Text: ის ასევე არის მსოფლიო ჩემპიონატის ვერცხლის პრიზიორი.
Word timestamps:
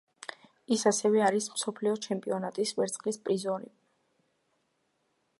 ის 0.75 0.83
ასევე 0.91 1.19
არის 1.25 1.49
მსოფლიო 1.57 1.91
ჩემპიონატის 2.05 2.73
ვერცხლის 2.79 3.21
პრიზიორი. 3.27 3.69